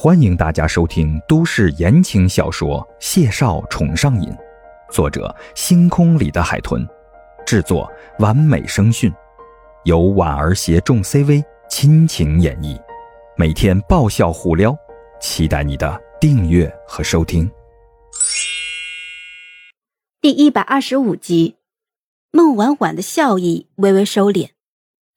[0.00, 4.30] 欢迎大家收听都市言情小说《谢少宠上瘾》，
[4.92, 6.86] 作者：星空里的海豚，
[7.44, 9.12] 制作：完美声讯，
[9.82, 12.80] 由婉儿携众 CV 亲情演绎，
[13.36, 14.72] 每天爆笑互撩，
[15.20, 17.50] 期待你的订阅和收听。
[20.20, 21.56] 第一百二十五集，
[22.30, 24.50] 孟婉婉的笑意微微收敛，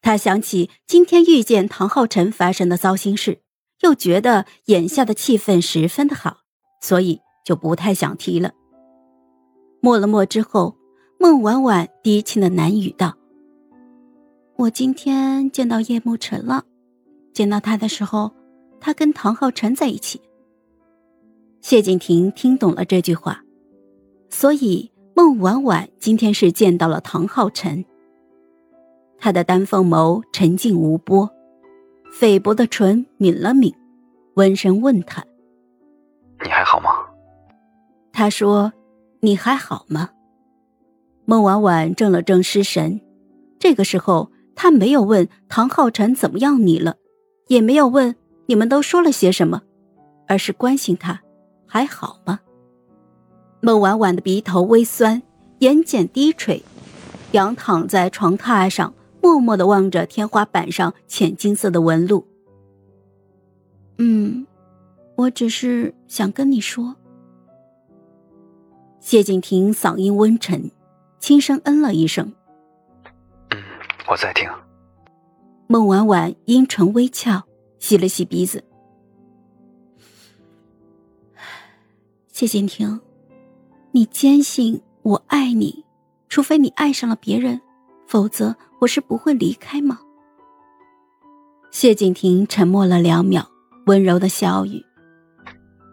[0.02, 3.42] 她想起今天遇见唐浩辰发生的糟心事。
[3.84, 6.38] 又觉得眼下的气氛十分的好，
[6.82, 8.52] 所以就不太想提了。
[9.82, 10.76] 默了默之后，
[11.20, 13.16] 孟婉婉低轻的喃语道
[14.58, 16.66] ：“我今天见到叶慕辰了，
[17.34, 18.32] 见到他的时候，
[18.80, 20.22] 他跟唐浩辰在一起。”
[21.62, 23.44] 谢景亭听懂了这句话，
[24.30, 27.84] 所以孟婉婉今天是见到了唐浩辰。
[29.18, 31.30] 他的丹凤眸沉静无波。
[32.12, 33.74] 菲薄的唇抿了抿，
[34.36, 35.24] 温声问他
[36.44, 36.90] ：“你还好吗？”
[38.14, 38.72] 他说
[39.22, 40.10] ：“你还好吗？”
[41.26, 43.00] 孟婉婉怔了怔失神。
[43.58, 46.98] 这个时候，他没有问唐浩辰怎么样你了，
[47.48, 49.62] 也没有问你们都说了些什么，
[50.28, 51.22] 而是关心他
[51.66, 52.40] 还好吗？
[53.62, 55.22] 孟婉婉的鼻头微酸，
[55.60, 56.62] 眼睑低垂，
[57.32, 58.94] 仰躺在床榻上。
[59.22, 62.26] 默默的望着天花板上浅金色的纹路。
[63.98, 64.48] 嗯，
[65.16, 66.96] 我只是想跟你说。
[69.00, 70.72] 谢景亭嗓音温沉，
[71.20, 72.34] 轻声嗯了一声。
[73.52, 73.62] 嗯，
[74.08, 74.50] 我在听。
[75.68, 77.44] 孟婉婉阴唇微翘，
[77.80, 78.64] 吸了吸鼻子。
[82.28, 83.00] 谢景亭，
[83.92, 85.86] 你坚信我爱你，
[86.28, 87.62] 除非你爱上了别人。
[88.08, 90.00] 否则我是不会离开吗？
[91.70, 93.48] 谢景亭沉默了两秒，
[93.86, 94.84] 温柔的笑语：“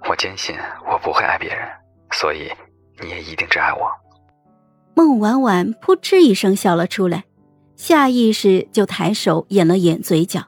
[0.08, 0.56] 我坚信
[0.91, 1.69] 我不会爱别人，
[2.12, 2.50] 所以
[3.03, 3.91] 你也一定只爱我。”
[4.97, 7.25] 孟婉婉扑哧一声笑了出来，
[7.77, 10.43] 下意识就抬手掩了掩嘴角，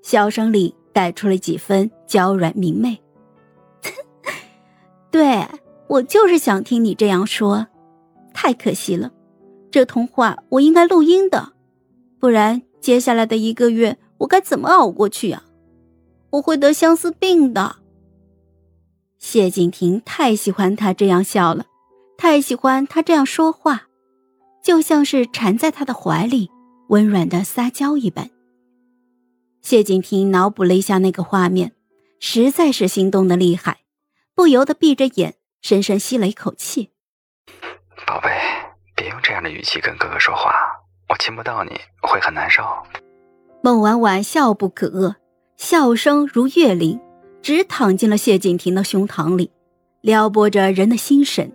[0.00, 3.02] 笑声里带出了几分娇软明媚。
[5.10, 5.44] 对
[5.88, 7.66] 我就是想听你这样说，
[8.32, 9.10] 太可惜了。
[9.70, 11.52] 这通话我应该录音的，
[12.18, 15.44] 不然接下来的一个月我该怎么熬过去呀？
[16.30, 17.76] 我会得相思病的。
[19.18, 21.66] 谢景亭太喜欢他这样笑了，
[22.16, 23.88] 太喜欢他这样说话，
[24.62, 26.50] 就像是缠在他的怀里，
[26.88, 28.30] 温软的撒娇一般。
[29.60, 31.72] 谢景亭脑补了一下那个画面，
[32.20, 33.80] 实在是心动的厉害，
[34.34, 36.90] 不由得闭着眼，深深吸了一口气。
[39.28, 40.54] 这样的语气跟哥哥说话，
[41.06, 42.64] 我亲不到你会很难受。
[43.62, 45.16] 孟婉婉笑不可遏，
[45.58, 46.98] 笑声如月铃，
[47.42, 49.52] 直淌进了谢景亭的胸膛里，
[50.00, 51.52] 撩拨着人的心神。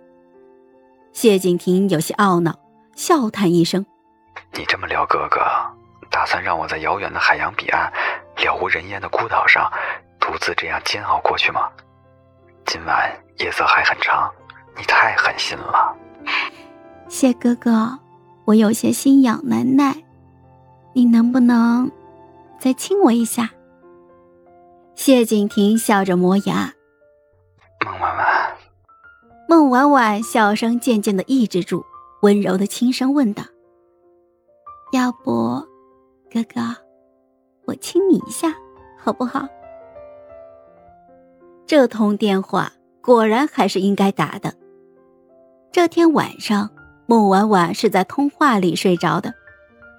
[1.13, 2.59] 谢景亭有些懊恼，
[2.95, 3.83] 笑叹一声
[4.53, 5.41] ：“你这么撩哥哥，
[6.11, 7.91] 打算让我在遥远的海洋彼岸、
[8.37, 9.67] 了无人烟的孤岛上，
[10.19, 11.67] 独自这样煎熬过去吗？
[12.67, 14.31] 今晚夜色还很长，
[14.77, 15.97] 你太狠心了。”
[17.13, 17.99] 谢哥哥，
[18.43, 19.95] 我有些心痒难耐，
[20.93, 21.91] 你能不能
[22.59, 23.51] 再亲我一下？
[24.95, 26.73] 谢景亭笑着磨牙。
[27.85, 28.57] 孟婉婉，
[29.47, 31.85] 孟婉婉笑声渐渐的抑制住，
[32.23, 33.43] 温柔的轻声问道
[34.91, 35.63] ：“要不，
[36.31, 36.75] 哥哥，
[37.65, 38.51] 我亲你一下，
[38.97, 39.47] 好不好？”
[41.67, 42.71] 这通电话
[43.03, 44.51] 果然还是应该打的。
[45.71, 46.67] 这天晚上。
[47.13, 49.35] 孟婉婉是在通话里睡着的，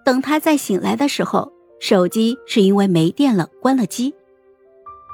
[0.05, 4.13] 等她再醒来的时候，手机是因为没电了关了机。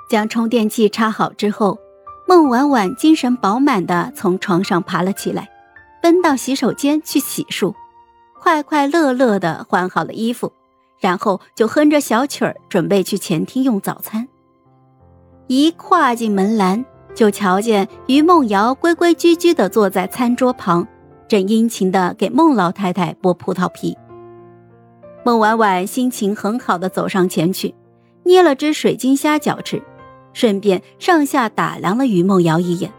[0.08, 1.78] 将充电器插好之后，
[2.26, 5.50] 孟婉婉精神饱满的从床上爬了起来，
[6.00, 7.74] 奔到洗手间去洗漱，
[8.40, 10.50] 快快乐乐的换好了衣服，
[11.00, 14.26] 然后就哼着小曲儿准备去前厅用早餐。
[15.48, 16.82] 一跨进门栏，
[17.14, 20.88] 就瞧见于梦瑶规规矩矩的坐在餐桌旁。
[21.30, 23.96] 正殷勤的给孟老太太剥葡萄皮，
[25.24, 27.72] 孟婉婉心情很好的走上前去，
[28.24, 29.80] 捏了只水晶虾饺吃，
[30.32, 32.92] 顺便上下打量了于梦瑶一眼。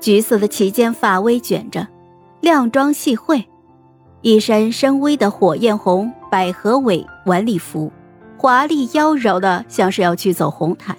[0.00, 1.86] 橘色的齐肩发微卷着，
[2.40, 3.44] 亮妆细绘，
[4.22, 7.92] 一身深 V 的火焰红百合尾晚礼服，
[8.38, 10.96] 华丽妖娆的像是要去走红毯。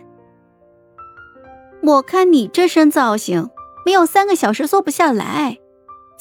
[1.82, 3.50] 我看你这身造型，
[3.84, 5.58] 没有三个小时坐不下来。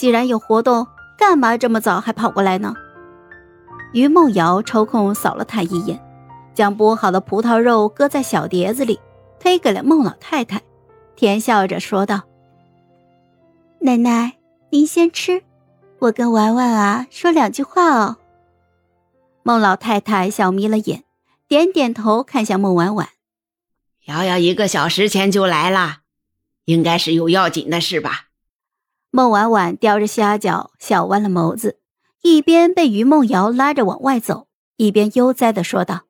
[0.01, 0.87] 既然有活动，
[1.19, 2.75] 干嘛这么早还跑过来呢？
[3.93, 6.03] 于梦瑶抽空扫了他一眼，
[6.55, 8.99] 将剥好的葡萄肉搁在小碟子里，
[9.39, 10.63] 推给了孟老太太，
[11.17, 12.23] 甜笑着说道
[13.81, 14.39] ：“奶奶，
[14.71, 15.43] 您先吃，
[15.99, 18.17] 我跟婉婉啊说两句话哦。”
[19.45, 21.05] 孟老太太笑眯了眼，
[21.47, 23.11] 点点头，看向孟婉婉
[24.09, 25.99] ：“瑶瑶一个小时前就来了，
[26.65, 28.29] 应该是有要紧的事吧？”
[29.13, 31.81] 孟婉婉叼着虾饺，笑弯了眸子，
[32.23, 34.47] 一边被于梦瑶拉着往外走，
[34.77, 36.03] 一边悠哉的说道：“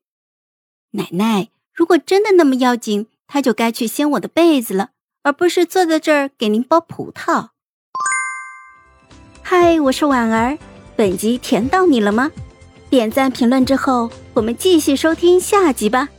[0.93, 4.91] 奶奶，如果真的那么要紧，他就该去掀我的被子了，
[5.23, 7.49] 而不是坐在这儿给您剥葡萄。”
[9.41, 10.59] 嗨，我是婉儿，
[10.95, 12.31] 本集甜到你了吗？
[12.91, 16.11] 点赞评论之后，我们继续收听下集吧。